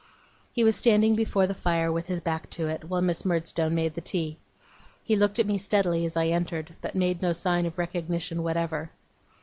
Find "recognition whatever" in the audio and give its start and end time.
7.77-8.89